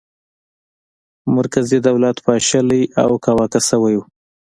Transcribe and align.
مرکزي 1.35 1.77
دولت 1.87 2.17
پاشلی 2.25 2.83
او 3.03 3.11
کاواکه 3.23 3.59
شوی 3.69 3.93
و. 3.97 4.01